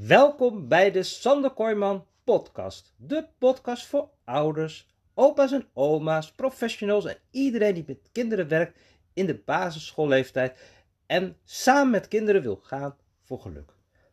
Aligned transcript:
Welkom 0.00 0.68
bij 0.68 0.90
de 0.90 1.02
Sander 1.02 1.50
Kooijman 1.50 2.06
podcast. 2.24 2.94
De 2.96 3.28
podcast 3.38 3.86
voor 3.86 4.10
ouders, 4.24 4.88
opa's 5.14 5.52
en 5.52 5.66
oma's, 5.72 6.32
professionals 6.32 7.04
en 7.04 7.16
iedereen 7.30 7.74
die 7.74 7.84
met 7.86 8.08
kinderen 8.12 8.48
werkt 8.48 8.78
in 9.12 9.26
de 9.26 9.34
basisschoolleeftijd 9.34 10.58
en 11.06 11.36
samen 11.44 11.90
met 11.90 12.08
kinderen 12.08 12.42
wil 12.42 12.56
gaan 12.56 12.96
voor 13.22 13.40
geluk. 13.40 13.72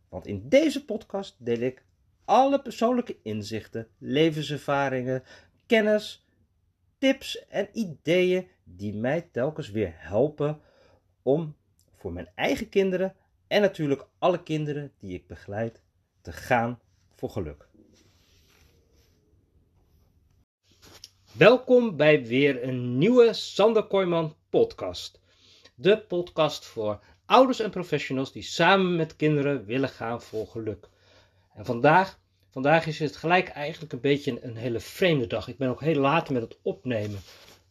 Want 0.09 0.27
in 0.27 0.49
deze 0.49 0.85
podcast 0.85 1.35
deel 1.39 1.59
ik 1.59 1.83
alle 2.25 2.61
persoonlijke 2.61 3.17
inzichten, 3.23 3.87
levenservaringen, 3.97 5.23
kennis, 5.65 6.27
tips 6.97 7.47
en 7.47 7.69
ideeën 7.73 8.47
die 8.63 8.93
mij 8.93 9.21
telkens 9.31 9.71
weer 9.71 9.93
helpen 9.95 10.61
om 11.21 11.55
voor 11.95 12.13
mijn 12.13 12.29
eigen 12.35 12.69
kinderen 12.69 13.15
en 13.53 13.61
natuurlijk 13.61 14.07
alle 14.19 14.43
kinderen 14.43 14.91
die 14.99 15.13
ik 15.13 15.27
begeleid 15.27 15.81
te 16.21 16.31
gaan 16.31 16.79
voor 17.15 17.29
geluk. 17.29 17.67
Welkom 21.31 21.95
bij 21.95 22.25
weer 22.25 22.63
een 22.63 22.97
nieuwe 22.97 23.33
Sander 23.33 23.83
Kooijman 23.83 24.35
podcast. 24.49 25.19
De 25.75 25.99
podcast 25.99 26.65
voor 26.65 26.99
ouders 27.25 27.59
en 27.59 27.69
professionals 27.69 28.31
die 28.31 28.43
samen 28.43 28.95
met 28.95 29.15
kinderen 29.15 29.65
willen 29.65 29.89
gaan 29.89 30.21
voor 30.21 30.47
geluk. 30.47 30.89
En 31.53 31.65
vandaag, 31.65 32.19
vandaag 32.51 32.85
is 32.85 32.99
het 32.99 33.15
gelijk 33.15 33.49
eigenlijk 33.49 33.93
een 33.93 34.01
beetje 34.01 34.43
een 34.43 34.55
hele 34.55 34.79
vreemde 34.79 35.27
dag. 35.27 35.47
Ik 35.47 35.57
ben 35.57 35.69
ook 35.69 35.81
heel 35.81 36.01
laat 36.01 36.29
met 36.29 36.41
het 36.41 36.57
opnemen 36.61 37.19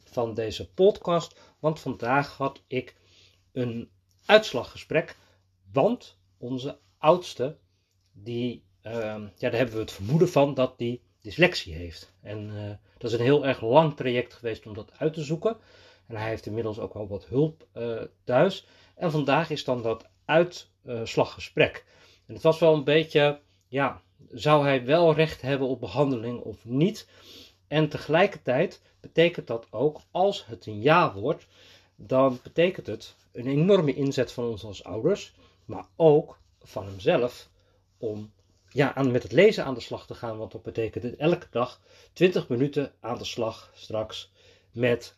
van 0.05 0.35
deze 0.35 0.73
podcast, 0.73 1.41
want 1.59 1.81
vandaag 1.81 2.37
had 2.37 2.63
ik 2.67 2.95
een 3.53 3.91
uitslaggesprek 4.27 5.17
want 5.73 6.19
onze 6.39 6.79
oudste, 6.99 7.57
die, 8.13 8.65
uh, 8.83 8.93
ja, 8.93 9.31
daar 9.39 9.53
hebben 9.53 9.75
we 9.75 9.81
het 9.81 9.93
vermoeden 9.93 10.29
van 10.29 10.55
dat 10.55 10.79
die 10.79 11.03
dyslexie 11.21 11.75
heeft. 11.75 12.13
En 12.21 12.51
uh, 12.51 12.71
dat 12.99 13.13
is 13.13 13.19
een 13.19 13.25
heel 13.25 13.47
erg 13.47 13.61
lang 13.61 13.97
traject 13.97 14.35
geweest 14.35 14.67
om 14.67 14.75
dat 14.75 14.93
uit 14.99 15.13
te 15.13 15.23
zoeken. 15.23 15.57
En 16.07 16.17
hij 16.17 16.29
heeft 16.29 16.47
inmiddels 16.47 16.79
ook 16.79 16.95
wel 16.95 17.09
wat 17.09 17.27
hulp 17.27 17.67
uh, 17.75 18.03
thuis. 18.25 18.67
En 18.95 19.11
vandaag 19.11 19.51
is 19.51 19.65
dan 19.65 19.83
dat 19.83 20.09
uitslaggesprek. 20.25 21.85
En 22.27 22.35
het 22.35 22.43
was 22.43 22.59
wel 22.59 22.75
een 22.75 22.85
beetje, 22.85 23.41
ja, 23.69 24.03
zou 24.31 24.65
hij 24.65 24.85
wel 24.85 25.15
recht 25.15 25.43
hebben 25.43 25.69
op 25.69 25.81
behandeling 25.81 26.41
of 26.41 26.65
niet? 26.65 27.09
En 27.69 27.89
tegelijkertijd 27.89 28.83
betekent 29.01 29.47
dat 29.47 29.67
ook, 29.71 30.01
als 30.11 30.47
het 30.47 30.67
een 30.67 30.83
ja 30.83 31.13
wordt, 31.15 31.47
dan 31.97 32.41
betekent 32.43 32.87
het 32.87 33.17
een 33.33 33.47
enorme 33.47 33.95
inzet 33.95 34.33
van 34.33 34.45
ons 34.45 34.65
als 34.65 34.85
ouders 34.85 35.35
maar 35.73 35.87
ook 35.97 36.39
van 36.63 36.87
hemzelf 36.87 37.49
om 37.99 38.33
ja, 38.69 38.95
aan, 38.95 39.11
met 39.11 39.23
het 39.23 39.33
lezen 39.33 39.65
aan 39.65 39.75
de 39.75 39.81
slag 39.81 40.07
te 40.07 40.15
gaan. 40.15 40.39
Want 40.39 40.53
dat 40.53 40.63
betekent 40.63 41.05
het 41.05 41.17
elke 41.17 41.47
dag 41.51 41.81
20 42.13 42.49
minuten 42.49 42.93
aan 43.01 43.19
de 43.19 43.25
slag 43.25 43.73
straks 43.75 44.33
met, 44.71 45.17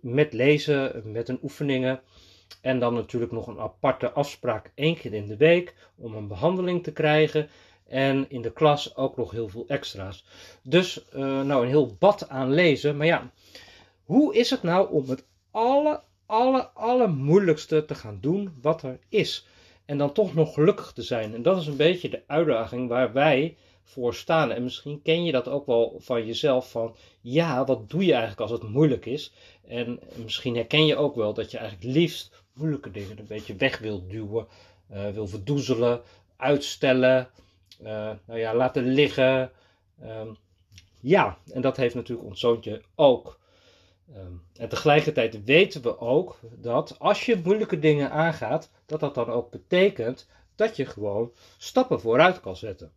met 0.00 0.32
lezen, 0.32 1.02
met 1.12 1.28
een 1.28 1.38
oefeningen. 1.42 2.00
En 2.60 2.78
dan 2.78 2.94
natuurlijk 2.94 3.32
nog 3.32 3.46
een 3.46 3.60
aparte 3.60 4.10
afspraak 4.10 4.72
één 4.74 4.96
keer 4.96 5.14
in 5.14 5.26
de 5.26 5.36
week 5.36 5.74
om 5.96 6.14
een 6.14 6.28
behandeling 6.28 6.82
te 6.82 6.92
krijgen. 6.92 7.48
En 7.86 8.30
in 8.30 8.42
de 8.42 8.52
klas 8.52 8.96
ook 8.96 9.16
nog 9.16 9.30
heel 9.30 9.48
veel 9.48 9.64
extra's. 9.68 10.24
Dus 10.62 11.04
uh, 11.14 11.42
nou 11.42 11.62
een 11.62 11.68
heel 11.68 11.96
bad 11.98 12.28
aan 12.28 12.52
lezen. 12.52 12.96
Maar 12.96 13.06
ja, 13.06 13.30
hoe 14.04 14.34
is 14.34 14.50
het 14.50 14.62
nou 14.62 14.90
om 14.90 15.08
het 15.08 15.24
alle, 15.50 16.02
alle, 16.26 16.68
alle 16.68 17.06
moeilijkste 17.06 17.84
te 17.84 17.94
gaan 17.94 18.18
doen 18.20 18.58
wat 18.60 18.82
er 18.82 18.98
is? 19.08 19.46
En 19.86 19.98
dan 19.98 20.12
toch 20.12 20.34
nog 20.34 20.54
gelukkig 20.54 20.92
te 20.92 21.02
zijn. 21.02 21.34
En 21.34 21.42
dat 21.42 21.60
is 21.60 21.66
een 21.66 21.76
beetje 21.76 22.08
de 22.08 22.22
uitdaging 22.26 22.88
waar 22.88 23.12
wij 23.12 23.56
voor 23.82 24.14
staan. 24.14 24.50
En 24.50 24.62
misschien 24.62 25.02
ken 25.02 25.24
je 25.24 25.32
dat 25.32 25.48
ook 25.48 25.66
wel 25.66 25.96
van 25.98 26.26
jezelf 26.26 26.70
van 26.70 26.94
ja, 27.20 27.64
wat 27.64 27.90
doe 27.90 28.04
je 28.04 28.12
eigenlijk 28.12 28.40
als 28.40 28.50
het 28.50 28.70
moeilijk 28.70 29.06
is? 29.06 29.32
En 29.68 30.00
misschien 30.22 30.54
herken 30.54 30.86
je 30.86 30.96
ook 30.96 31.14
wel 31.14 31.34
dat 31.34 31.50
je 31.50 31.58
eigenlijk 31.58 31.96
liefst 31.96 32.42
moeilijke 32.52 32.90
dingen 32.90 33.18
een 33.18 33.26
beetje 33.26 33.54
weg 33.56 33.78
wil 33.78 34.06
duwen, 34.06 34.46
uh, 34.92 35.08
wil 35.08 35.26
verdoezelen, 35.26 36.02
uitstellen, 36.36 37.28
uh, 37.82 38.10
nou 38.26 38.38
ja, 38.38 38.54
laten 38.54 38.84
liggen. 38.84 39.50
Um, 40.02 40.36
ja, 41.00 41.38
en 41.52 41.60
dat 41.60 41.76
heeft 41.76 41.94
natuurlijk 41.94 42.28
ons 42.28 42.40
zoontje 42.40 42.82
ook. 42.94 43.38
Um, 44.16 44.42
en 44.56 44.68
tegelijkertijd 44.68 45.44
weten 45.44 45.82
we 45.82 45.98
ook 45.98 46.38
dat 46.56 46.98
als 46.98 47.26
je 47.26 47.40
moeilijke 47.44 47.78
dingen 47.78 48.10
aangaat, 48.10 48.70
dat 48.86 49.00
dat 49.00 49.14
dan 49.14 49.28
ook 49.28 49.50
betekent 49.50 50.26
dat 50.54 50.76
je 50.76 50.86
gewoon 50.86 51.32
stappen 51.58 52.00
vooruit 52.00 52.40
kan 52.40 52.56
zetten. 52.56 52.92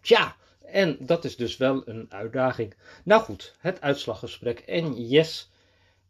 Tja, 0.00 0.36
en 0.64 0.96
dat 1.00 1.24
is 1.24 1.36
dus 1.36 1.56
wel 1.56 1.88
een 1.88 2.06
uitdaging. 2.12 2.74
Nou 3.04 3.22
goed, 3.22 3.54
het 3.58 3.80
uitslaggesprek. 3.80 4.58
En 4.58 5.08
yes, 5.08 5.50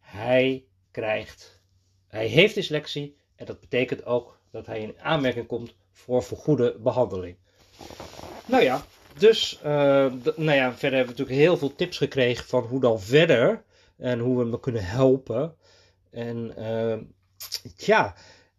hij 0.00 0.64
krijgt, 0.90 1.62
hij 2.08 2.26
heeft 2.26 2.54
dyslexie. 2.54 3.16
En 3.36 3.46
dat 3.46 3.60
betekent 3.60 4.04
ook 4.04 4.38
dat 4.50 4.66
hij 4.66 4.80
in 4.80 5.00
aanmerking 5.00 5.46
komt 5.46 5.74
voor 5.92 6.22
vergoede 6.22 6.76
behandeling. 6.78 7.36
Nou 8.46 8.62
ja, 8.62 8.84
dus, 9.18 9.60
uh, 9.64 9.64
nou 10.36 10.52
ja, 10.52 10.72
verder 10.72 10.98
hebben 10.98 11.14
we 11.14 11.20
natuurlijk 11.20 11.38
heel 11.38 11.56
veel 11.56 11.74
tips 11.74 11.96
gekregen 11.96 12.44
van 12.44 12.62
hoe 12.62 12.80
dan 12.80 13.00
verder. 13.00 13.62
En 13.96 14.18
hoe 14.18 14.36
we 14.36 14.50
hem 14.50 14.60
kunnen 14.60 14.84
helpen. 14.84 15.54
En 16.10 16.54
uh, 16.58 16.98
ja, 17.76 18.14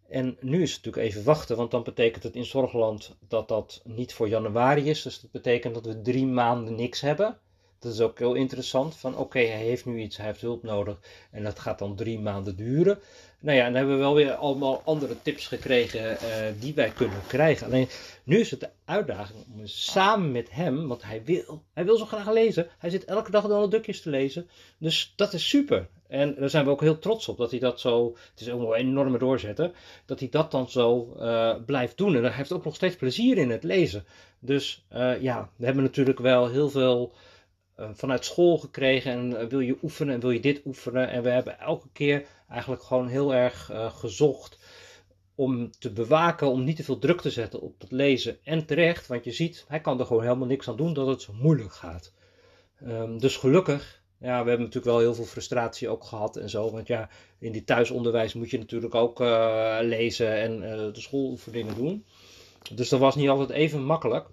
en 0.08 0.36
nu 0.40 0.62
is 0.62 0.74
het 0.74 0.84
natuurlijk 0.84 1.12
even 1.12 1.24
wachten, 1.24 1.56
want 1.56 1.70
dan 1.70 1.82
betekent 1.82 2.22
het 2.22 2.34
in 2.34 2.44
Zorgland 2.44 3.16
dat 3.28 3.48
dat 3.48 3.80
niet 3.84 4.14
voor 4.14 4.28
januari 4.28 4.88
is. 4.88 5.02
Dus 5.02 5.20
dat 5.20 5.30
betekent 5.30 5.74
dat 5.74 5.86
we 5.86 6.02
drie 6.02 6.26
maanden 6.26 6.74
niks 6.74 7.00
hebben. 7.00 7.38
Dat 7.78 7.92
is 7.92 8.00
ook 8.00 8.18
heel 8.18 8.34
interessant. 8.34 8.96
Van 8.96 9.16
oké, 9.16 9.38
hij 9.38 9.62
heeft 9.62 9.86
nu 9.86 10.00
iets, 10.00 10.16
hij 10.16 10.26
heeft 10.26 10.40
hulp 10.40 10.62
nodig. 10.62 10.98
En 11.30 11.42
dat 11.42 11.58
gaat 11.58 11.78
dan 11.78 11.96
drie 11.96 12.18
maanden 12.18 12.56
duren. 12.56 12.98
Nou 13.40 13.56
ja, 13.56 13.64
dan 13.64 13.74
hebben 13.74 13.94
we 13.94 14.00
wel 14.00 14.14
weer 14.14 14.34
allemaal 14.34 14.82
andere 14.84 15.22
tips 15.22 15.46
gekregen 15.46 16.10
uh, 16.10 16.18
die 16.60 16.74
wij 16.74 16.90
kunnen 16.90 17.20
krijgen. 17.26 17.66
Alleen 17.66 17.88
nu 18.24 18.38
is 18.38 18.50
het 18.50 18.60
de 18.60 18.70
uitdaging 18.84 19.38
om 19.54 19.66
samen 19.66 20.32
met 20.32 20.50
hem, 20.50 20.88
want 20.88 21.02
hij 21.02 21.24
wil, 21.24 21.62
hij 21.72 21.84
wil 21.84 21.96
zo 21.96 22.04
graag 22.04 22.30
lezen. 22.32 22.68
Hij 22.78 22.90
zit 22.90 23.04
elke 23.04 23.30
dag 23.30 23.50
alle 23.50 23.68
dukjes 23.68 24.02
te 24.02 24.10
lezen. 24.10 24.48
Dus 24.78 25.12
dat 25.16 25.32
is 25.32 25.48
super. 25.48 25.88
En 26.08 26.34
daar 26.34 26.50
zijn 26.50 26.64
we 26.64 26.70
ook 26.70 26.80
heel 26.80 26.98
trots 26.98 27.28
op 27.28 27.36
dat 27.36 27.50
hij 27.50 27.60
dat 27.60 27.80
zo, 27.80 28.16
het 28.30 28.40
is 28.40 28.50
ook 28.50 28.60
een 28.60 28.78
enorme 28.78 29.18
doorzetter, 29.18 29.70
dat 30.06 30.18
hij 30.18 30.28
dat 30.28 30.50
dan 30.50 30.70
zo 30.70 31.14
uh, 31.18 31.54
blijft 31.66 31.96
doen. 31.96 32.16
En 32.16 32.22
hij 32.22 32.32
heeft 32.32 32.52
ook 32.52 32.64
nog 32.64 32.74
steeds 32.74 32.96
plezier 32.96 33.38
in 33.38 33.50
het 33.50 33.64
lezen. 33.64 34.04
Dus 34.38 34.84
uh, 34.92 35.22
ja, 35.22 35.50
we 35.56 35.64
hebben 35.64 35.82
natuurlijk 35.82 36.18
wel 36.18 36.48
heel 36.48 36.70
veel 36.70 37.12
vanuit 37.76 38.24
school 38.24 38.58
gekregen 38.58 39.12
en 39.12 39.48
wil 39.48 39.60
je 39.60 39.76
oefenen 39.82 40.14
en 40.14 40.20
wil 40.20 40.30
je 40.30 40.40
dit 40.40 40.60
oefenen. 40.64 41.08
En 41.10 41.22
we 41.22 41.30
hebben 41.30 41.58
elke 41.58 41.88
keer 41.92 42.26
eigenlijk 42.48 42.82
gewoon 42.82 43.08
heel 43.08 43.34
erg 43.34 43.70
gezocht 43.88 44.58
om 45.34 45.70
te 45.70 45.92
bewaken, 45.92 46.50
om 46.50 46.64
niet 46.64 46.76
te 46.76 46.84
veel 46.84 46.98
druk 46.98 47.20
te 47.20 47.30
zetten 47.30 47.60
op 47.60 47.80
het 47.80 47.90
lezen. 47.90 48.38
En 48.44 48.66
terecht, 48.66 49.06
want 49.06 49.24
je 49.24 49.32
ziet, 49.32 49.64
hij 49.68 49.80
kan 49.80 50.00
er 50.00 50.06
gewoon 50.06 50.22
helemaal 50.22 50.46
niks 50.46 50.68
aan 50.68 50.76
doen 50.76 50.92
dat 50.92 51.06
het 51.06 51.28
moeilijk 51.40 51.72
gaat. 51.72 52.12
Um, 52.82 53.18
dus 53.18 53.36
gelukkig 53.36 54.04
ja, 54.18 54.42
we 54.42 54.48
hebben 54.48 54.66
natuurlijk 54.66 54.84
wel 54.84 54.98
heel 54.98 55.14
veel 55.14 55.24
frustratie 55.24 55.88
ook 55.88 56.04
gehad 56.04 56.36
en 56.36 56.50
zo. 56.50 56.70
Want 56.70 56.86
ja, 56.86 57.08
in 57.38 57.52
die 57.52 57.64
thuisonderwijs 57.64 58.34
moet 58.34 58.50
je 58.50 58.58
natuurlijk 58.58 58.94
ook 58.94 59.18
lezen 59.80 60.36
en 60.36 60.60
de 60.92 61.00
schooloefeningen 61.00 61.74
doen. 61.74 62.04
Dus 62.74 62.88
dat 62.88 63.00
was 63.00 63.14
niet 63.14 63.28
altijd 63.28 63.50
even 63.50 63.84
makkelijk. 63.84 64.28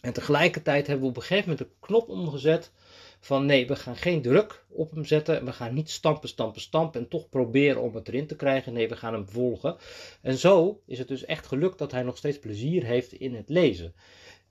En 0.00 0.12
tegelijkertijd 0.12 0.86
hebben 0.86 1.04
we 1.04 1.10
op 1.10 1.16
een 1.16 1.22
gegeven 1.22 1.50
moment 1.50 1.68
de 1.68 1.86
knop 1.86 2.08
omgezet 2.08 2.72
van 3.20 3.46
nee, 3.46 3.66
we 3.66 3.76
gaan 3.76 3.96
geen 3.96 4.22
druk 4.22 4.64
op 4.68 4.90
hem 4.90 5.04
zetten. 5.04 5.44
We 5.44 5.52
gaan 5.52 5.74
niet 5.74 5.90
stampen, 5.90 6.28
stampen, 6.28 6.60
stampen 6.60 7.00
en 7.00 7.08
toch 7.08 7.28
proberen 7.28 7.82
om 7.82 7.94
het 7.94 8.08
erin 8.08 8.26
te 8.26 8.36
krijgen. 8.36 8.72
Nee, 8.72 8.88
we 8.88 8.96
gaan 8.96 9.12
hem 9.12 9.28
volgen. 9.28 9.76
En 10.22 10.36
zo 10.36 10.80
is 10.86 10.98
het 10.98 11.08
dus 11.08 11.24
echt 11.24 11.46
gelukt 11.46 11.78
dat 11.78 11.92
hij 11.92 12.02
nog 12.02 12.16
steeds 12.16 12.38
plezier 12.38 12.84
heeft 12.84 13.12
in 13.12 13.34
het 13.34 13.48
lezen. 13.48 13.94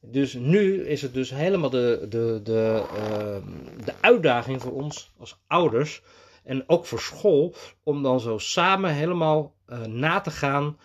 Dus 0.01 0.33
nu 0.33 0.85
is 0.85 1.01
het 1.01 1.13
dus 1.13 1.29
helemaal 1.29 1.69
de, 1.69 2.05
de, 2.09 2.39
de, 2.43 2.83
uh, 2.93 3.47
de 3.85 3.93
uitdaging 4.01 4.61
voor 4.61 4.71
ons 4.71 5.11
als 5.17 5.39
ouders 5.47 6.01
en 6.43 6.69
ook 6.69 6.85
voor 6.85 6.99
school 6.99 7.55
om 7.83 8.03
dan 8.03 8.19
zo 8.19 8.37
samen 8.37 8.93
helemaal 8.93 9.55
uh, 9.67 9.85
na 9.85 10.19
te 10.19 10.31
gaan 10.31 10.77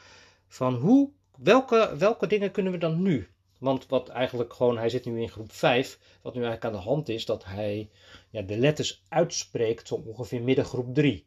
van 0.47 0.75
hoe, 0.75 1.11
welke, 1.37 1.95
welke 1.99 2.27
dingen 2.27 2.51
kunnen 2.51 2.73
we 2.73 2.79
dan 2.79 3.03
nu? 3.03 3.29
Want 3.65 3.87
wat 3.87 4.09
eigenlijk 4.09 4.53
gewoon, 4.53 4.79
hij 4.79 4.89
zit 4.89 5.05
nu 5.05 5.21
in 5.21 5.29
groep 5.29 5.53
5, 5.53 5.99
wat 6.23 6.35
nu 6.35 6.43
eigenlijk 6.45 6.75
aan 6.75 6.81
de 6.81 6.89
hand 6.89 7.09
is, 7.09 7.25
dat 7.25 7.45
hij 7.45 7.91
ja, 8.31 8.43
de 8.43 8.57
letters 8.57 9.03
uitspreekt 9.09 9.89
zo 9.89 9.95
ongeveer 9.95 10.43
midden 10.43 10.65
groep 10.65 10.95
3. 10.95 11.27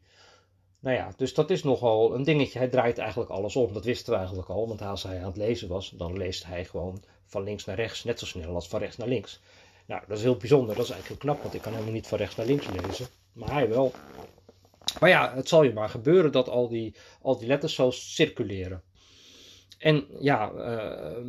Nou 0.80 0.96
ja, 0.96 1.12
dus 1.16 1.34
dat 1.34 1.50
is 1.50 1.62
nogal 1.62 2.14
een 2.14 2.24
dingetje. 2.24 2.58
Hij 2.58 2.68
draait 2.68 2.98
eigenlijk 2.98 3.30
alles 3.30 3.56
om. 3.56 3.72
Dat 3.72 3.84
wisten 3.84 4.12
we 4.12 4.18
eigenlijk 4.18 4.48
al. 4.48 4.68
Want 4.68 4.82
als 4.82 5.02
hij 5.02 5.18
aan 5.18 5.24
het 5.24 5.36
lezen 5.36 5.68
was, 5.68 5.90
dan 5.90 6.16
leest 6.16 6.44
hij 6.44 6.64
gewoon 6.64 7.02
van 7.24 7.42
links 7.42 7.64
naar 7.64 7.76
rechts 7.76 8.04
net 8.04 8.18
zo 8.18 8.26
snel 8.26 8.54
als 8.54 8.68
van 8.68 8.80
rechts 8.80 8.96
naar 8.96 9.08
links. 9.08 9.40
Nou, 9.86 10.02
dat 10.08 10.16
is 10.16 10.22
heel 10.22 10.36
bijzonder. 10.36 10.74
Dat 10.74 10.84
is 10.84 10.90
eigenlijk 10.90 11.22
heel 11.22 11.32
knap, 11.32 11.42
want 11.42 11.54
ik 11.54 11.62
kan 11.62 11.72
helemaal 11.72 11.92
niet 11.92 12.06
van 12.06 12.18
rechts 12.18 12.36
naar 12.36 12.46
links 12.46 12.66
lezen. 12.82 13.06
Maar 13.32 13.52
hij 13.52 13.68
wel. 13.68 13.92
Maar 15.00 15.10
ja, 15.10 15.34
het 15.34 15.48
zal 15.48 15.62
je 15.62 15.72
maar 15.72 15.88
gebeuren 15.88 16.32
dat 16.32 16.48
al 16.48 16.68
die, 16.68 16.94
al 17.22 17.38
die 17.38 17.48
letters 17.48 17.74
zo 17.74 17.90
circuleren. 17.90 18.82
En 19.78 20.06
ja, 20.20 20.52
uh, 20.52 21.24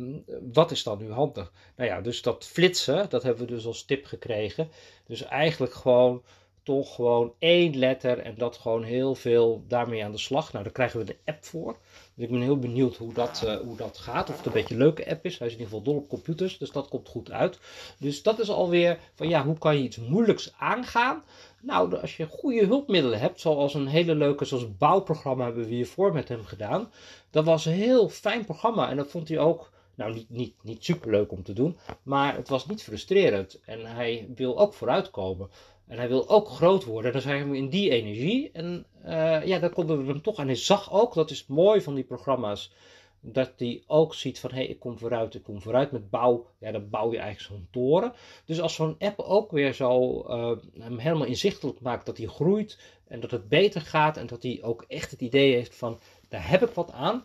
wat 0.52 0.70
is 0.70 0.82
dan 0.82 0.98
nu 0.98 1.10
handig? 1.10 1.52
Nou 1.76 1.88
ja, 1.88 2.00
dus 2.00 2.22
dat 2.22 2.46
flitsen, 2.46 3.08
dat 3.08 3.22
hebben 3.22 3.46
we 3.46 3.52
dus 3.52 3.66
als 3.66 3.84
tip 3.84 4.04
gekregen. 4.04 4.70
Dus 5.06 5.22
eigenlijk 5.22 5.72
gewoon 5.72 6.22
toch 6.70 6.94
gewoon 6.94 7.32
één 7.38 7.78
letter 7.78 8.18
en 8.18 8.34
dat 8.36 8.56
gewoon 8.56 8.82
heel 8.82 9.14
veel 9.14 9.64
daarmee 9.68 10.04
aan 10.04 10.12
de 10.12 10.18
slag. 10.18 10.52
Nou, 10.52 10.64
daar 10.64 10.72
krijgen 10.72 10.98
we 10.98 11.04
de 11.04 11.16
app 11.24 11.44
voor. 11.44 11.76
Dus 12.14 12.24
ik 12.24 12.30
ben 12.30 12.40
heel 12.40 12.58
benieuwd 12.58 12.96
hoe 12.96 13.12
dat, 13.12 13.42
uh, 13.44 13.56
hoe 13.56 13.76
dat 13.76 13.98
gaat. 13.98 14.28
Of 14.30 14.36
het 14.36 14.46
een 14.46 14.52
beetje 14.52 14.74
een 14.74 14.80
leuke 14.80 15.10
app 15.10 15.24
is. 15.24 15.38
Hij 15.38 15.46
is 15.46 15.52
in 15.52 15.58
ieder 15.58 15.76
geval 15.76 15.92
dol 15.92 16.02
op 16.02 16.08
computers, 16.08 16.58
dus 16.58 16.70
dat 16.70 16.88
komt 16.88 17.08
goed 17.08 17.30
uit. 17.30 17.58
Dus 17.98 18.22
dat 18.22 18.38
is 18.38 18.50
alweer 18.50 18.98
van 19.14 19.28
ja, 19.28 19.44
hoe 19.44 19.58
kan 19.58 19.76
je 19.76 19.82
iets 19.82 19.96
moeilijks 19.96 20.52
aangaan? 20.58 21.24
Nou, 21.62 21.96
als 22.00 22.16
je 22.16 22.26
goede 22.26 22.66
hulpmiddelen 22.66 23.18
hebt, 23.18 23.40
zoals 23.40 23.74
een 23.74 23.86
hele 23.86 24.14
leuke, 24.14 24.44
zoals 24.44 24.76
bouwprogramma 24.76 25.44
hebben 25.44 25.64
we 25.64 25.74
hiervoor 25.74 26.12
met 26.12 26.28
hem 26.28 26.44
gedaan. 26.44 26.90
Dat 27.30 27.44
was 27.44 27.66
een 27.66 27.72
heel 27.72 28.08
fijn 28.08 28.44
programma 28.44 28.90
en 28.90 28.96
dat 28.96 29.10
vond 29.10 29.28
hij 29.28 29.38
ook, 29.38 29.70
nou 29.94 30.12
niet, 30.12 30.30
niet, 30.30 30.54
niet 30.62 30.84
super 30.84 31.10
leuk 31.10 31.32
om 31.32 31.42
te 31.42 31.52
doen, 31.52 31.78
maar 32.02 32.36
het 32.36 32.48
was 32.48 32.66
niet 32.66 32.82
frustrerend. 32.82 33.60
En 33.64 33.86
hij 33.86 34.28
wil 34.34 34.58
ook 34.60 34.74
vooruitkomen. 34.74 35.50
En 35.90 35.98
hij 35.98 36.08
wil 36.08 36.28
ook 36.28 36.48
groot 36.48 36.84
worden. 36.84 37.12
Dan 37.12 37.20
zijn 37.20 37.50
we 37.50 37.56
in 37.56 37.68
die 37.68 37.90
energie. 37.90 38.50
En 38.52 38.86
uh, 39.04 39.46
ja, 39.46 39.58
daar 39.58 39.70
konden 39.70 39.98
we 39.98 40.12
hem 40.12 40.22
toch. 40.22 40.38
En 40.38 40.46
hij 40.46 40.54
zag 40.54 40.92
ook, 40.92 41.14
dat 41.14 41.30
is 41.30 41.46
mooi 41.46 41.80
van 41.80 41.94
die 41.94 42.04
programma's. 42.04 42.72
Dat 43.20 43.52
hij 43.56 43.82
ook 43.86 44.14
ziet 44.14 44.40
van, 44.40 44.50
hé, 44.50 44.56
hey, 44.56 44.66
ik 44.66 44.78
kom 44.78 44.98
vooruit, 44.98 45.34
ik 45.34 45.42
kom 45.42 45.62
vooruit 45.62 45.92
met 45.92 46.10
bouw. 46.10 46.46
Ja, 46.58 46.72
dan 46.72 46.90
bouw 46.90 47.12
je 47.12 47.18
eigenlijk 47.18 47.54
zo'n 47.54 47.68
toren. 47.70 48.12
Dus 48.44 48.60
als 48.60 48.74
zo'n 48.74 48.96
app 48.98 49.18
ook 49.18 49.50
weer 49.50 49.74
zo 49.74 50.24
uh, 50.28 50.56
hem 50.78 50.98
helemaal 50.98 51.26
inzichtelijk 51.26 51.80
maakt 51.80 52.06
dat 52.06 52.16
hij 52.16 52.26
groeit. 52.26 52.78
En 53.08 53.20
dat 53.20 53.30
het 53.30 53.48
beter 53.48 53.80
gaat. 53.80 54.16
En 54.16 54.26
dat 54.26 54.42
hij 54.42 54.58
ook 54.62 54.84
echt 54.88 55.10
het 55.10 55.20
idee 55.20 55.54
heeft 55.54 55.76
van, 55.76 56.00
daar 56.28 56.48
heb 56.48 56.62
ik 56.62 56.70
wat 56.70 56.92
aan. 56.92 57.24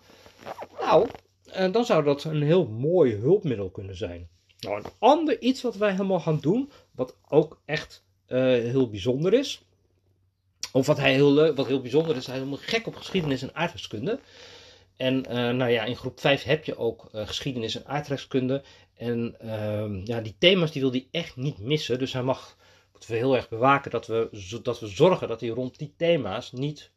Nou, 0.79 1.07
uh, 1.57 1.71
dan 1.71 1.85
zou 1.85 2.03
dat 2.03 2.23
een 2.23 2.43
heel 2.43 2.67
mooi 2.67 3.15
hulpmiddel 3.15 3.69
kunnen 3.69 3.95
zijn. 3.95 4.29
Nou, 4.59 4.77
een 4.77 4.91
ander 4.99 5.41
iets 5.41 5.61
wat 5.61 5.75
wij 5.75 5.91
helemaal 5.91 6.19
gaan 6.19 6.39
doen. 6.39 6.71
Wat 6.91 7.17
ook 7.29 7.61
echt 7.65 8.04
heel 8.27 8.89
bijzonder 8.89 9.33
is. 9.33 9.61
Of 10.71 10.85
wat 10.85 10.97
hij 10.97 11.13
heel 11.13 11.53
wat 11.53 11.67
heel 11.67 11.81
bijzonder 11.81 12.15
is, 12.15 12.25
hij 12.25 12.35
is 12.35 12.41
helemaal 12.41 12.65
gek 12.65 12.87
op 12.87 12.95
geschiedenis 12.95 13.41
en 13.41 13.55
aardrijkskunde. 13.55 14.19
En 14.97 15.25
uh, 15.27 15.33
nou 15.33 15.69
ja, 15.69 15.83
in 15.83 15.95
groep 15.95 16.19
5 16.19 16.43
heb 16.43 16.65
je 16.65 16.77
ook 16.77 17.09
uh, 17.13 17.27
geschiedenis 17.27 17.75
en 17.75 17.85
aardrijkskunde. 17.85 18.63
En 18.93 19.35
uh, 19.43 20.05
ja, 20.05 20.21
die 20.21 20.35
thema's 20.37 20.71
die 20.71 20.81
wil 20.81 20.91
hij 20.91 21.07
echt 21.11 21.35
niet 21.35 21.59
missen. 21.59 21.99
Dus 21.99 22.13
hij 22.13 22.23
mag, 22.23 22.57
moeten 22.91 23.11
we 23.11 23.15
heel 23.15 23.35
erg 23.35 23.49
bewaken 23.49 23.91
dat 23.91 24.07
we, 24.07 24.59
dat 24.63 24.79
we 24.79 24.87
zorgen 24.87 25.27
dat 25.27 25.39
hij 25.39 25.49
rond 25.49 25.77
die 25.77 25.93
thema's 25.97 26.51
niet, 26.51 26.91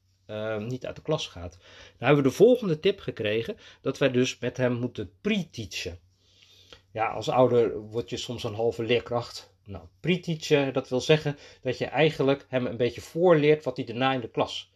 niet 0.58 0.86
uit 0.86 0.96
de 0.96 1.02
klas 1.02 1.26
gaat. 1.26 1.56
Nou 1.58 1.64
hebben 1.98 2.22
we 2.22 2.28
de 2.28 2.36
volgende 2.36 2.80
tip 2.80 3.00
gekregen, 3.00 3.56
dat 3.80 3.98
wij 3.98 4.10
dus 4.10 4.38
met 4.38 4.56
hem 4.56 4.72
moeten 4.72 5.10
pre-teachen. 5.20 5.98
Ja, 6.92 7.06
als 7.08 7.28
ouder 7.28 7.78
word 7.78 8.10
je 8.10 8.16
soms 8.16 8.44
een 8.44 8.54
halve 8.54 8.82
leerkracht. 8.82 9.52
Nou, 9.68 9.84
pre-teachen, 10.00 10.72
dat 10.72 10.88
wil 10.88 11.00
zeggen 11.00 11.36
dat 11.62 11.78
je 11.78 11.86
eigenlijk 11.86 12.46
hem 12.48 12.66
een 12.66 12.76
beetje 12.76 13.00
voorleert 13.00 13.64
wat 13.64 13.76
hij 13.76 13.84
daarna 13.86 14.12
in 14.12 14.20
de 14.20 14.30
klas 14.30 14.72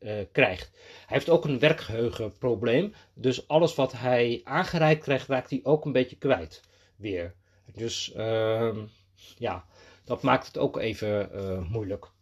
uh, 0.00 0.12
krijgt. 0.32 0.70
Hij 0.74 1.16
heeft 1.16 1.28
ook 1.28 1.44
een 1.44 1.58
werkgeheugenprobleem, 1.58 2.94
dus 3.14 3.48
alles 3.48 3.74
wat 3.74 3.92
hij 3.92 4.40
aangereikt 4.44 5.02
krijgt, 5.02 5.28
raakt 5.28 5.50
hij 5.50 5.60
ook 5.62 5.84
een 5.84 5.92
beetje 5.92 6.16
kwijt 6.16 6.62
weer. 6.96 7.34
Dus 7.72 8.12
uh, 8.16 8.76
ja, 9.38 9.64
dat 10.04 10.22
maakt 10.22 10.46
het 10.46 10.58
ook 10.58 10.78
even 10.78 11.30
uh, 11.34 11.70
moeilijk. 11.70 12.13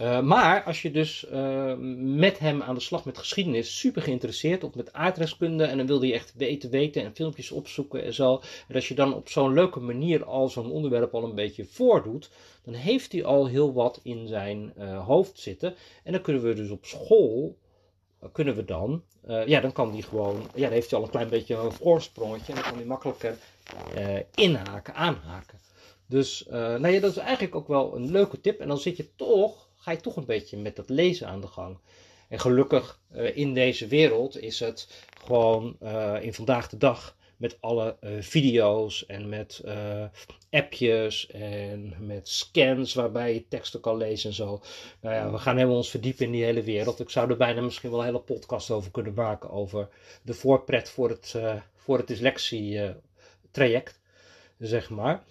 Uh, 0.00 0.20
maar 0.20 0.64
als 0.64 0.82
je 0.82 0.90
dus 0.90 1.26
uh, 1.32 1.74
met 1.98 2.38
hem 2.38 2.62
aan 2.62 2.74
de 2.74 2.80
slag 2.80 3.04
met 3.04 3.18
geschiedenis 3.18 3.78
super 3.78 4.02
geïnteresseerd 4.02 4.64
of 4.64 4.74
met 4.74 4.92
aardrijkskunde 4.92 5.64
en 5.64 5.76
dan 5.76 5.86
wil 5.86 6.00
hij 6.00 6.12
echt 6.12 6.32
weten, 6.36 6.70
weten 6.70 7.02
en 7.02 7.14
filmpjes 7.14 7.50
opzoeken 7.50 8.04
en 8.04 8.14
zo. 8.14 8.40
En 8.68 8.74
als 8.74 8.88
je 8.88 8.94
dan 8.94 9.14
op 9.14 9.28
zo'n 9.28 9.52
leuke 9.52 9.80
manier 9.80 10.24
al 10.24 10.48
zo'n 10.48 10.70
onderwerp 10.70 11.14
al 11.14 11.24
een 11.24 11.34
beetje 11.34 11.64
voordoet, 11.64 12.30
dan 12.64 12.74
heeft 12.74 13.12
hij 13.12 13.24
al 13.24 13.46
heel 13.46 13.72
wat 13.72 14.00
in 14.02 14.26
zijn 14.26 14.72
uh, 14.78 15.06
hoofd 15.06 15.38
zitten. 15.38 15.74
En 16.04 16.12
dan 16.12 16.22
kunnen 16.22 16.42
we 16.42 16.54
dus 16.54 16.70
op 16.70 16.84
school, 16.84 17.58
kunnen 18.32 18.54
we 18.54 18.64
dan, 18.64 19.02
ja, 19.46 19.60
dan 19.60 19.72
kan 19.72 19.92
hij 19.92 20.02
gewoon, 20.02 20.42
ja, 20.54 20.62
dan 20.62 20.72
heeft 20.72 20.90
hij 20.90 20.98
al 20.98 21.04
een 21.04 21.10
klein 21.10 21.28
beetje 21.28 21.54
een 21.54 21.72
voorsprongetje 21.72 22.52
en 22.52 22.54
dan 22.54 22.68
kan 22.68 22.78
hij 22.78 22.86
makkelijker 22.86 23.36
inhaken, 24.34 24.94
aanhaken. 24.94 25.58
Dus 26.06 26.46
nou 26.48 26.88
ja, 26.88 27.00
dat 27.00 27.10
is 27.10 27.16
eigenlijk 27.16 27.54
ook 27.54 27.68
wel 27.68 27.96
een 27.96 28.10
leuke 28.10 28.40
tip. 28.40 28.60
En 28.60 28.68
dan 28.68 28.78
zit 28.78 28.96
je 28.96 29.14
toch 29.16 29.65
ga 29.76 29.90
je 29.90 30.00
toch 30.00 30.16
een 30.16 30.24
beetje 30.24 30.56
met 30.56 30.76
dat 30.76 30.88
lezen 30.88 31.28
aan 31.28 31.40
de 31.40 31.46
gang. 31.46 31.78
En 32.28 32.40
gelukkig 32.40 33.00
uh, 33.14 33.36
in 33.36 33.54
deze 33.54 33.86
wereld 33.86 34.40
is 34.40 34.60
het 34.60 35.04
gewoon 35.24 35.76
uh, 35.82 36.16
in 36.20 36.34
vandaag 36.34 36.68
de 36.68 36.76
dag 36.76 37.16
met 37.36 37.56
alle 37.60 37.96
uh, 38.00 38.22
video's 38.22 39.06
en 39.06 39.28
met 39.28 39.64
appjes 40.50 41.26
en 41.26 41.94
met 41.98 42.28
scans 42.28 42.94
waarbij 42.94 43.34
je 43.34 43.48
teksten 43.48 43.80
kan 43.80 43.96
lezen 43.96 44.30
en 44.30 44.36
zo. 44.36 44.62
Nou 45.00 45.14
ja, 45.14 45.30
we 45.30 45.38
gaan 45.38 45.56
helemaal 45.56 45.76
ons 45.76 45.90
verdiepen 45.90 46.24
in 46.24 46.32
die 46.32 46.44
hele 46.44 46.62
wereld. 46.62 47.00
Ik 47.00 47.10
zou 47.10 47.30
er 47.30 47.36
bijna 47.36 47.60
misschien 47.60 47.90
wel 47.90 47.98
een 47.98 48.04
hele 48.04 48.20
podcast 48.20 48.70
over 48.70 48.90
kunnen 48.90 49.14
maken 49.14 49.50
over 49.50 49.88
de 50.22 50.34
voorpret 50.34 50.90
voor 50.90 51.08
het, 51.08 51.34
voor 51.74 51.98
het 51.98 52.06
dyslexie 52.06 52.94
traject, 53.50 54.00
zeg 54.58 54.90
maar. 54.90 55.24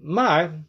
maar 0.00 0.64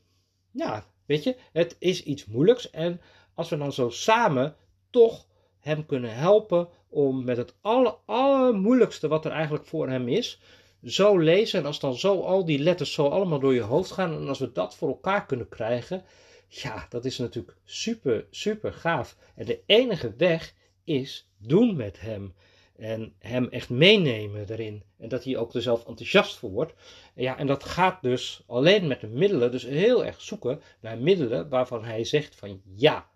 ja, 0.52 0.86
Weet 1.06 1.24
je, 1.24 1.36
het 1.52 1.76
is 1.80 2.04
iets 2.04 2.26
moeilijks. 2.26 2.70
En 2.70 3.02
als 3.34 3.50
we 3.50 3.58
dan 3.58 3.74
zo 3.74 3.90
samen 3.90 4.56
toch 4.90 5.26
hem 5.60 5.86
kunnen 5.86 6.16
helpen 6.16 6.68
om 6.90 7.24
met 7.24 7.38
het 7.38 7.56
aller, 7.62 7.96
allermoeilijkste 8.06 9.08
wat 9.08 9.26
er 9.26 9.32
eigenlijk 9.32 9.66
voor 9.66 9.90
hem 9.90 10.08
is, 10.08 10.40
zo 10.84 11.18
lezen. 11.18 11.60
En 11.60 11.66
als 11.66 11.80
dan 11.80 11.96
zo 11.96 12.22
al 12.22 12.46
die 12.46 12.60
letters 12.60 12.94
zo 12.94 13.08
allemaal 13.08 13.40
door 13.40 13.54
je 13.54 13.62
hoofd 13.62 13.92
gaan. 13.92 14.14
En 14.14 14.28
als 14.28 14.40
we 14.40 14.52
dat 14.52 14.76
voor 14.76 14.88
elkaar 14.88 15.26
kunnen 15.26 15.50
krijgen. 15.50 16.04
Ja, 16.48 16.86
dat 16.90 17.06
is 17.06 17.18
natuurlijk 17.18 17.58
super, 17.64 18.26
super 18.30 18.74
gaaf. 18.74 19.18
En 19.36 19.46
de 19.46 19.60
enige 19.66 20.14
weg 20.18 20.54
is 20.84 21.30
doen 21.38 21.76
met 21.76 22.00
hem. 22.00 22.34
En 22.78 23.14
hem 23.20 23.48
echt 23.50 23.70
meenemen 23.70 24.50
erin. 24.50 24.84
En 24.98 25.10
dat 25.10 25.24
hij 25.24 25.38
ook 25.38 25.54
er 25.54 25.62
zelf 25.62 25.86
enthousiast 25.86 26.36
voor 26.36 26.50
wordt. 26.50 26.74
Ja, 27.16 27.38
en 27.38 27.48
dat 27.48 27.64
gaat 27.64 28.02
dus 28.02 28.44
alleen 28.48 28.88
met 28.88 29.02
de 29.02 29.08
middelen. 29.08 29.52
Dus 29.52 29.64
heel 29.64 30.06
erg 30.06 30.22
zoeken 30.22 30.62
naar 30.80 30.98
middelen 30.98 31.50
waarvan 31.50 31.84
hij 31.84 32.04
zegt 32.04 32.36
van 32.36 32.62
ja, 32.76 33.10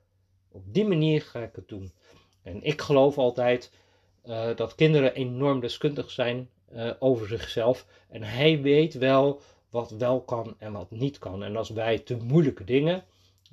op 0.51 0.63
die 0.73 0.85
manier 0.85 1.21
ga 1.21 1.39
ik 1.39 1.56
het 1.56 1.67
doen. 1.67 1.91
En 2.44 2.63
ik 2.63 2.81
geloof 2.81 3.17
altijd 3.17 3.71
uh, 4.25 4.56
dat 4.56 4.75
kinderen 4.75 5.13
enorm 5.13 5.59
deskundig 5.59 6.12
zijn 6.12 6.50
uh, 6.73 6.91
over 7.00 7.27
zichzelf. 7.27 7.85
En 8.09 8.23
hij 8.23 8.62
weet 8.62 8.93
wel 8.93 9.41
wat 9.69 9.91
wel 9.91 10.22
kan 10.22 10.55
en 10.57 10.72
wat 10.72 10.91
niet 10.91 11.19
kan. 11.19 11.43
En 11.43 11.55
als 11.55 11.69
wij 11.69 12.00
te 12.00 12.15
moeilijke 12.15 12.63
dingen 12.63 13.03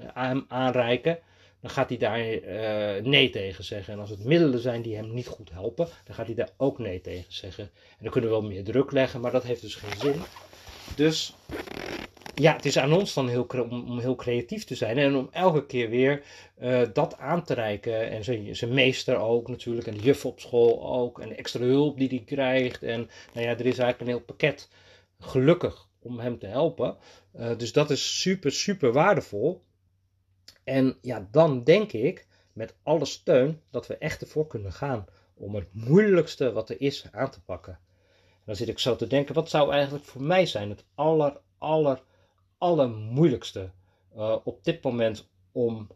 uh, 0.01 0.07
aan 0.07 0.29
hem 0.29 0.45
aanreiken, 0.49 1.19
dan 1.61 1.71
gaat 1.71 1.89
hij 1.89 1.99
daar 1.99 2.35
uh, 2.35 3.05
nee 3.05 3.31
tegen 3.31 3.65
zeggen. 3.65 3.93
En 3.93 4.01
als 4.01 4.11
het 4.11 4.25
middelen 4.25 4.61
zijn 4.61 4.83
die 4.83 4.97
hem 4.97 5.15
niet 5.15 5.27
goed 5.27 5.51
helpen, 5.51 5.89
dan 6.05 6.15
gaat 6.15 6.27
hij 6.27 6.35
daar 6.35 6.51
ook 6.57 6.79
nee 6.79 7.01
tegen 7.01 7.33
zeggen. 7.33 7.65
En 7.75 8.03
dan 8.03 8.11
kunnen 8.11 8.31
we 8.31 8.37
wel 8.37 8.49
meer 8.49 8.65
druk 8.65 8.93
leggen, 8.93 9.21
maar 9.21 9.33
dat 9.33 9.45
heeft 9.45 9.61
dus 9.61 9.75
geen 9.75 9.99
zin. 9.99 10.21
Dus 10.97 11.35
ja, 12.35 12.53
het 12.53 12.65
is 12.65 12.79
aan 12.79 12.93
ons 12.93 13.15
dan 13.15 13.29
heel, 13.29 13.47
om, 13.71 13.99
heel 13.99 14.15
creatief 14.15 14.65
te 14.65 14.75
zijn 14.75 14.99
en 14.99 15.15
om 15.15 15.29
elke 15.33 15.67
keer 15.67 15.91
weer 15.91 16.23
uh, 16.63 16.83
dat 16.93 17.19
aan 17.19 17.45
te 17.45 17.55
reiken. 17.55 18.11
En 18.11 18.25
zijn, 18.25 18.57
zijn 18.57 18.75
meester 18.75 19.17
ook 19.17 19.49
natuurlijk, 19.49 19.87
en 19.87 19.95
de 19.95 20.03
juf 20.03 20.25
op 20.25 20.41
school 20.41 20.87
ook, 20.87 21.21
en 21.21 21.29
de 21.29 21.35
extra 21.35 21.61
hulp 21.61 21.99
die 21.99 22.09
hij 22.09 22.23
krijgt. 22.27 22.83
En 22.83 23.11
nou 23.33 23.47
ja, 23.47 23.53
er 23.53 23.67
is 23.67 23.79
eigenlijk 23.79 24.01
een 24.01 24.07
heel 24.07 24.21
pakket, 24.21 24.69
gelukkig, 25.21 25.89
om 25.99 26.19
hem 26.19 26.39
te 26.39 26.47
helpen. 26.47 26.97
Uh, 27.39 27.57
dus 27.57 27.73
dat 27.73 27.91
is 27.91 28.21
super, 28.21 28.53
super 28.53 28.93
waardevol. 28.93 29.63
En 30.67 30.99
ja, 31.03 31.29
dan 31.31 31.65
denk 31.65 31.93
ik 31.93 32.27
met 32.53 32.75
alle 32.83 33.05
steun 33.05 33.61
dat 33.71 33.87
we 33.87 33.97
echt 33.97 34.21
ervoor 34.21 34.47
kunnen 34.47 34.73
gaan 34.73 35.07
om 35.35 35.55
het 35.55 35.75
moeilijkste 35.75 36.53
wat 36.53 36.71
er 36.71 36.81
is 36.81 37.07
aan 37.13 37.31
te 37.31 37.43
pakken. 37.43 37.73
En 38.33 38.43
dan 38.45 38.57
zit 38.57 38.69
ik 38.69 38.79
zo 38.79 38.97
te 38.97 39.07
denken, 39.07 39.35
wat 39.35 39.51
zou 39.51 39.73
eigenlijk 39.73 40.05
voor 40.05 40.23
mij 40.23 40.47
zijn 40.47 40.69
het 40.69 40.85
aller, 40.95 41.41
aller, 41.59 42.03
allermoeilijkste 42.59 43.71
uh, 44.17 44.37
op 44.45 44.65
dit 44.65 44.83
moment 44.83 45.29
om, 45.53 45.89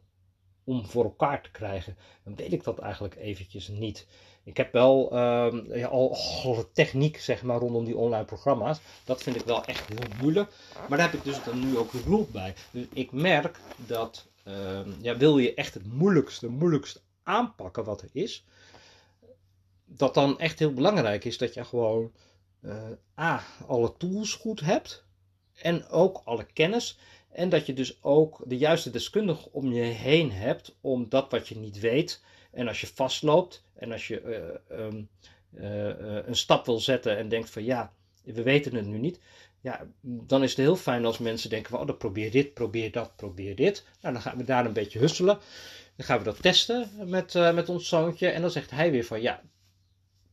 om 0.64 0.86
voor 0.86 1.04
elkaar 1.04 1.42
te 1.42 1.50
krijgen? 1.50 1.96
Dan 2.24 2.36
weet 2.36 2.52
ik 2.52 2.64
dat 2.64 2.78
eigenlijk 2.78 3.16
eventjes 3.16 3.68
niet. 3.68 4.06
Ik 4.44 4.56
heb 4.56 4.72
wel 4.72 5.18
um, 5.18 5.74
ja, 5.74 5.86
al, 5.86 6.16
al 6.44 6.70
techniek 6.72 7.18
zeg 7.18 7.42
maar 7.42 7.58
rondom 7.58 7.84
die 7.84 7.96
online 7.96 8.24
programma's. 8.24 8.80
Dat 9.04 9.22
vind 9.22 9.36
ik 9.36 9.44
wel 9.44 9.64
echt 9.64 9.88
heel 9.88 10.16
moeilijk. 10.20 10.52
Maar 10.88 10.98
daar 10.98 11.10
heb 11.10 11.18
ik 11.18 11.24
dus 11.24 11.44
dan 11.44 11.60
nu 11.60 11.78
ook 11.78 11.92
hulp 11.92 12.32
bij. 12.32 12.54
Dus 12.70 12.86
ik 12.92 13.12
merk 13.12 13.60
dat 13.76 14.29
uh, 14.50 15.02
ja, 15.02 15.16
wil 15.16 15.38
je 15.38 15.54
echt 15.54 15.74
het 15.74 15.92
moeilijkste, 15.92 16.48
moeilijkste 16.48 17.00
aanpakken 17.22 17.84
wat 17.84 18.02
er 18.02 18.08
is, 18.12 18.44
dat 19.84 20.14
dan 20.14 20.38
echt 20.38 20.58
heel 20.58 20.72
belangrijk 20.72 21.24
is 21.24 21.38
dat 21.38 21.54
je 21.54 21.64
gewoon 21.64 22.12
uh, 22.60 22.90
A, 23.18 23.42
alle 23.66 23.96
tools 23.96 24.34
goed 24.34 24.60
hebt 24.60 25.04
en 25.54 25.88
ook 25.88 26.20
alle 26.24 26.44
kennis. 26.44 26.98
En 27.30 27.48
dat 27.48 27.66
je 27.66 27.72
dus 27.72 28.02
ook 28.02 28.42
de 28.46 28.56
juiste 28.56 28.90
deskundige 28.90 29.52
om 29.52 29.72
je 29.72 29.82
heen 29.82 30.32
hebt 30.32 30.76
om 30.80 31.08
dat 31.08 31.30
wat 31.30 31.48
je 31.48 31.56
niet 31.56 31.80
weet. 31.80 32.22
En 32.50 32.68
als 32.68 32.80
je 32.80 32.86
vastloopt 32.86 33.64
en 33.74 33.92
als 33.92 34.08
je 34.08 34.22
uh, 34.70 34.78
um, 34.80 35.08
een 36.26 36.36
stap 36.36 36.66
wil 36.66 36.78
zetten 36.78 37.16
en 37.16 37.28
denkt 37.28 37.50
van 37.50 37.64
ja, 37.64 37.92
we 38.24 38.42
weten 38.42 38.74
het 38.74 38.86
nu 38.86 38.98
niet. 38.98 39.20
Ja, 39.60 39.86
dan 40.00 40.42
is 40.42 40.50
het 40.50 40.58
heel 40.58 40.76
fijn 40.76 41.04
als 41.04 41.18
mensen 41.18 41.50
denken 41.50 41.70
van, 41.70 41.80
oh, 41.80 41.86
dan 41.86 41.96
probeer 41.96 42.30
dit, 42.30 42.54
probeer 42.54 42.92
dat, 42.92 43.16
probeer 43.16 43.56
dit. 43.56 43.86
Nou, 44.00 44.14
dan 44.14 44.22
gaan 44.22 44.36
we 44.36 44.44
daar 44.44 44.66
een 44.66 44.72
beetje 44.72 44.98
husselen. 44.98 45.38
Dan 45.96 46.06
gaan 46.06 46.18
we 46.18 46.24
dat 46.24 46.42
testen 46.42 46.90
met, 47.04 47.34
met 47.34 47.68
ons 47.68 47.88
zoontje. 47.88 48.28
En 48.28 48.40
dan 48.40 48.50
zegt 48.50 48.70
hij 48.70 48.90
weer 48.90 49.04
van, 49.04 49.20
ja, 49.20 49.42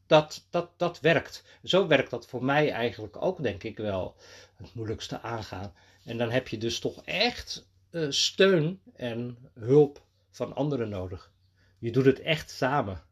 dat, 0.07 0.47
dat, 0.49 0.69
dat 0.77 0.99
werkt. 0.99 1.43
Zo 1.63 1.87
werkt 1.87 2.09
dat 2.09 2.27
voor 2.27 2.43
mij 2.43 2.71
eigenlijk 2.71 3.21
ook, 3.21 3.43
denk 3.43 3.63
ik 3.63 3.77
wel, 3.77 4.15
het 4.55 4.73
moeilijkste 4.73 5.21
aangaan. 5.21 5.73
En 6.05 6.17
dan 6.17 6.29
heb 6.29 6.47
je 6.47 6.57
dus 6.57 6.79
toch 6.79 7.01
echt 7.03 7.67
uh, 7.91 8.05
steun 8.09 8.81
en 8.95 9.37
hulp 9.53 10.01
van 10.31 10.55
anderen 10.55 10.89
nodig. 10.89 11.31
Je 11.79 11.91
doet 11.91 12.05
het 12.05 12.19
echt 12.19 12.51
samen. 12.51 13.03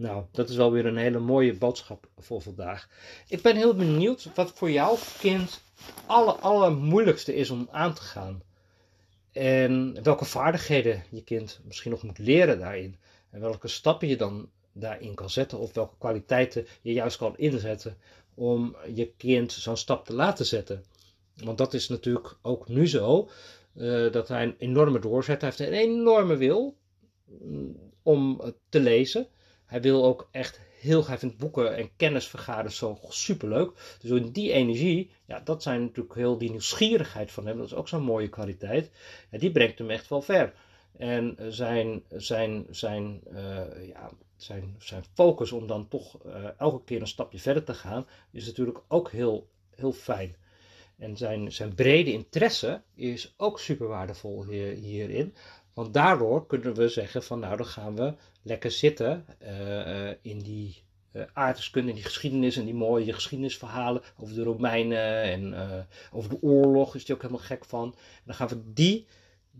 Nou, 0.00 0.24
dat 0.30 0.48
is 0.48 0.56
wel 0.56 0.72
weer 0.72 0.86
een 0.86 0.96
hele 0.96 1.18
mooie 1.18 1.54
boodschap 1.54 2.08
voor 2.18 2.42
vandaag. 2.42 2.88
Ik 3.28 3.42
ben 3.42 3.56
heel 3.56 3.74
benieuwd 3.74 4.30
wat 4.34 4.52
voor 4.52 4.70
jouw 4.70 4.96
kind 5.18 5.62
alle, 6.06 6.32
alle 6.32 6.70
moeilijkste 6.70 7.34
is 7.34 7.50
om 7.50 7.68
aan 7.70 7.94
te 7.94 8.02
gaan. 8.02 8.42
En 9.32 10.02
welke 10.02 10.24
vaardigheden 10.24 11.04
je 11.10 11.24
kind 11.24 11.60
misschien 11.64 11.90
nog 11.90 12.02
moet 12.02 12.18
leren 12.18 12.58
daarin. 12.58 12.96
En 13.30 13.40
welke 13.40 13.68
stappen 13.68 14.08
je 14.08 14.16
dan 14.16 14.50
daarin 14.72 15.14
kan 15.14 15.30
zetten. 15.30 15.58
Of 15.58 15.74
welke 15.74 15.98
kwaliteiten 15.98 16.66
je 16.82 16.92
juist 16.92 17.16
kan 17.16 17.36
inzetten 17.36 17.96
om 18.34 18.76
je 18.94 19.12
kind 19.16 19.52
zo'n 19.52 19.76
stap 19.76 20.04
te 20.04 20.14
laten 20.14 20.46
zetten. 20.46 20.84
Want 21.34 21.58
dat 21.58 21.74
is 21.74 21.88
natuurlijk 21.88 22.36
ook 22.42 22.68
nu 22.68 22.88
zo. 22.88 23.28
Uh, 23.74 24.12
dat 24.12 24.28
hij 24.28 24.42
een 24.42 24.56
enorme 24.58 24.98
doorzet. 24.98 25.42
Heeft 25.42 25.60
een 25.60 25.72
enorme 25.72 26.36
wil 26.36 26.76
mm, 27.24 27.76
om 28.02 28.40
te 28.68 28.80
lezen. 28.80 29.28
Hij 29.70 29.80
wil 29.80 30.04
ook 30.04 30.28
echt 30.30 30.60
heel 30.78 31.02
graag 31.02 31.18
vindt 31.18 31.38
boeken 31.38 31.76
en 31.76 31.90
kennis 31.96 32.26
vergaren 32.26 32.72
zo 32.72 32.98
superleuk. 33.08 33.96
Dus 34.00 34.10
in 34.10 34.30
die 34.30 34.52
energie, 34.52 35.10
ja, 35.26 35.40
dat 35.40 35.62
zijn 35.62 35.80
natuurlijk 35.80 36.14
heel 36.14 36.38
die 36.38 36.50
nieuwsgierigheid 36.50 37.32
van 37.32 37.46
hem. 37.46 37.56
Dat 37.56 37.66
is 37.66 37.74
ook 37.74 37.88
zo'n 37.88 38.02
mooie 38.02 38.28
kwaliteit. 38.28 38.90
Ja, 39.30 39.38
die 39.38 39.52
brengt 39.52 39.78
hem 39.78 39.90
echt 39.90 40.08
wel 40.08 40.22
ver. 40.22 40.52
En 40.96 41.36
zijn, 41.48 42.02
zijn, 42.08 42.66
zijn, 42.70 43.20
uh, 43.32 43.88
ja, 43.88 44.10
zijn, 44.36 44.74
zijn 44.78 45.04
focus 45.14 45.52
om 45.52 45.66
dan 45.66 45.88
toch 45.88 46.24
uh, 46.26 46.34
elke 46.58 46.84
keer 46.84 47.00
een 47.00 47.06
stapje 47.06 47.38
verder 47.38 47.64
te 47.64 47.74
gaan, 47.74 48.06
is 48.30 48.46
natuurlijk 48.46 48.80
ook 48.88 49.10
heel, 49.10 49.48
heel 49.74 49.92
fijn. 49.92 50.36
En 50.98 51.16
zijn, 51.16 51.52
zijn 51.52 51.74
brede 51.74 52.12
interesse 52.12 52.82
is 52.94 53.34
ook 53.36 53.60
super 53.60 53.86
waardevol 53.86 54.44
hier, 54.44 54.74
hierin. 54.74 55.34
Want 55.74 55.94
daardoor 55.94 56.46
kunnen 56.46 56.74
we 56.74 56.88
zeggen 56.88 57.22
van 57.22 57.38
nou 57.38 57.56
dan 57.56 57.66
gaan 57.66 57.96
we 57.96 58.14
lekker 58.42 58.70
zitten 58.70 59.26
uh, 59.42 60.08
in 60.22 60.38
die 60.38 60.82
uh, 61.12 61.22
aardrijkskunde, 61.32 61.88
in 61.88 61.94
die 61.94 62.04
geschiedenis 62.04 62.56
en 62.56 62.64
die 62.64 62.74
mooie 62.74 63.12
geschiedenisverhalen 63.12 64.02
over 64.16 64.34
de 64.34 64.42
Romeinen 64.42 65.22
en 65.22 65.54
over 66.12 66.30
de 66.30 66.42
oorlog 66.42 66.94
is 66.94 67.06
hij 67.06 67.16
ook 67.16 67.22
helemaal 67.22 67.44
gek 67.44 67.64
van. 67.64 67.94
Dan 68.24 68.34
gaan 68.34 68.48
we 68.48 68.72
die, 68.72 69.06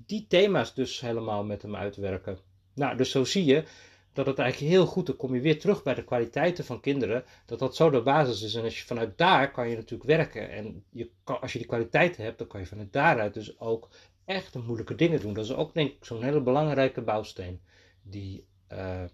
die 0.06 0.26
thema's 0.28 0.74
dus 0.74 1.00
helemaal 1.00 1.44
met 1.44 1.62
hem 1.62 1.76
uitwerken. 1.76 2.38
Nou, 2.74 2.96
dus 2.96 3.10
zo 3.10 3.24
zie 3.24 3.44
je 3.44 3.64
dat 4.12 4.26
het 4.26 4.38
eigenlijk 4.38 4.72
heel 4.72 4.86
goed, 4.86 5.06
dan 5.06 5.16
kom 5.16 5.34
je 5.34 5.40
weer 5.40 5.60
terug 5.60 5.82
bij 5.82 5.94
de 5.94 6.04
kwaliteiten 6.04 6.64
van 6.64 6.80
kinderen, 6.80 7.24
dat 7.46 7.58
dat 7.58 7.76
zo 7.76 7.90
de 7.90 8.02
basis 8.02 8.42
is. 8.42 8.54
En 8.54 8.64
als 8.64 8.78
je 8.78 8.84
vanuit 8.84 9.18
daar 9.18 9.50
kan 9.50 9.68
je 9.68 9.76
natuurlijk 9.76 10.10
werken. 10.10 10.50
En 10.50 10.84
je 10.90 11.10
kan, 11.24 11.40
als 11.40 11.52
je 11.52 11.58
die 11.58 11.66
kwaliteiten 11.66 12.24
hebt, 12.24 12.38
dan 12.38 12.46
kan 12.46 12.60
je 12.60 12.66
vanuit 12.66 12.92
daaruit 12.92 13.34
dus 13.34 13.60
ook 13.60 13.88
echt 14.30 14.54
moeilijke 14.54 14.94
dingen 14.94 15.20
doen. 15.20 15.34
Dat 15.34 15.44
is 15.44 15.54
ook 15.54 15.74
denk 15.74 15.90
ik 15.90 16.04
zo'n 16.04 16.22
hele 16.22 16.40
belangrijke 16.40 17.00
bouwsteen 17.00 17.60
die, 18.02 18.46
uh, 18.72 19.04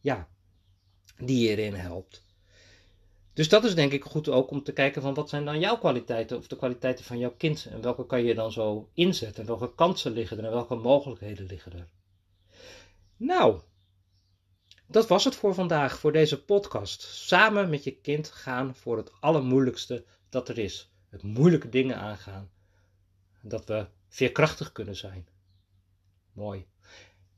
ja, 0.00 0.28
die 1.16 1.36
hierin 1.36 1.74
helpt. 1.74 2.26
Dus 3.32 3.48
dat 3.48 3.64
is 3.64 3.74
denk 3.74 3.92
ik 3.92 4.04
goed 4.04 4.28
ook 4.28 4.50
om 4.50 4.62
te 4.62 4.72
kijken 4.72 5.02
van 5.02 5.14
wat 5.14 5.28
zijn 5.28 5.44
dan 5.44 5.60
jouw 5.60 5.78
kwaliteiten 5.78 6.36
of 6.36 6.46
de 6.46 6.56
kwaliteiten 6.56 7.04
van 7.04 7.18
jouw 7.18 7.34
kind 7.36 7.66
en 7.70 7.80
welke 7.80 8.06
kan 8.06 8.24
je 8.24 8.34
dan 8.34 8.52
zo 8.52 8.90
inzetten 8.94 9.40
en 9.40 9.46
welke 9.46 9.74
kansen 9.74 10.12
liggen 10.12 10.38
er 10.38 10.44
en 10.44 10.50
welke 10.50 10.74
mogelijkheden 10.74 11.46
liggen 11.46 11.72
er. 11.72 11.88
Nou, 13.16 13.60
dat 14.86 15.06
was 15.06 15.24
het 15.24 15.34
voor 15.34 15.54
vandaag, 15.54 15.98
voor 15.98 16.12
deze 16.12 16.44
podcast. 16.44 17.02
Samen 17.02 17.70
met 17.70 17.84
je 17.84 18.00
kind 18.00 18.30
gaan 18.30 18.74
voor 18.74 18.96
het 18.96 19.12
allermoeilijkste 19.20 20.04
dat 20.28 20.48
er 20.48 20.58
is. 20.58 20.90
Het 21.08 21.22
moeilijke 21.22 21.68
dingen 21.68 21.96
aangaan. 21.96 22.50
Dat 23.42 23.64
we 23.64 23.86
veerkrachtig 24.08 24.72
kunnen 24.72 24.96
zijn. 24.96 25.28
Mooi. 26.32 26.66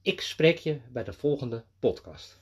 Ik 0.02 0.20
spreek 0.20 0.58
je 0.58 0.80
bij 0.88 1.04
de 1.04 1.12
volgende 1.12 1.64
podcast. 1.78 2.40